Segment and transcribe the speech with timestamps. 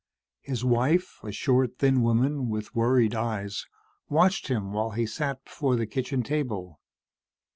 [0.41, 3.67] His wife, a short thin woman with worried eyes,
[4.09, 6.79] watched him while he sat before the kitchen table.